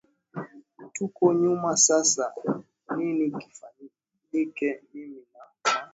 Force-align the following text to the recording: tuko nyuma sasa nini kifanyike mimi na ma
tuko 0.95 1.23
nyuma 1.41 1.69
sasa 1.87 2.25
nini 2.95 3.25
kifanyike 3.37 4.67
mimi 4.93 5.21
na 5.33 5.43
ma 5.49 5.51